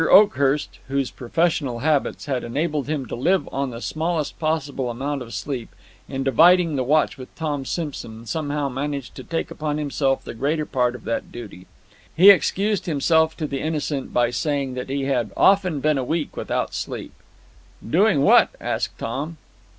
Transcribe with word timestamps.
Oakhurst, 0.09 0.79
whose 0.87 1.11
professional 1.11 1.77
habits 1.85 2.25
had 2.25 2.43
enabled 2.43 2.87
him 2.87 3.05
to 3.05 3.15
live 3.15 3.47
on 3.51 3.69
the 3.69 3.81
smallest 3.83 4.39
possible 4.39 4.89
amount 4.89 5.21
of 5.21 5.31
sleep, 5.31 5.75
in 6.09 6.23
dividing 6.23 6.75
the 6.75 6.83
watch 6.83 7.19
with 7.19 7.35
Tom 7.35 7.65
Simson 7.65 8.25
somehow 8.25 8.67
managed 8.67 9.13
to 9.13 9.23
take 9.23 9.51
upon 9.51 9.77
himself 9.77 10.23
the 10.23 10.33
greater 10.33 10.65
part 10.65 10.95
of 10.95 11.03
that 11.03 11.31
duty. 11.31 11.67
He 12.17 12.31
excused 12.31 12.87
himself 12.87 13.37
to 13.37 13.45
the 13.45 13.61
Innocent 13.61 14.11
by 14.11 14.31
saying 14.31 14.73
that 14.73 14.89
he 14.89 15.03
had 15.03 15.29
"often 15.37 15.81
been 15.81 15.99
a 15.99 16.03
week 16.03 16.35
without 16.35 16.73
sleep." 16.73 17.11
"Doing 17.87 18.23
what?" 18.23 18.49
asked 18.59 18.97
Tom. 18.97 19.37